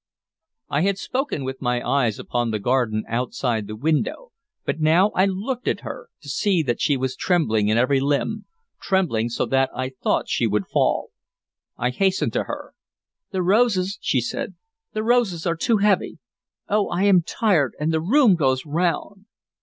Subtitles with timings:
[0.67, 4.31] I had spoken with my eyes upon the garden outside the window,
[4.65, 8.45] but now I looked at her, to see that she was trembling in every limb,
[8.81, 11.11] trembling so that I thought she would fall.
[11.77, 12.73] I hastened to her.
[13.29, 14.55] "The roses," she said,
[14.93, 16.17] "the roses are too heavy.
[16.67, 19.27] Oh, I am tired and the room goes round."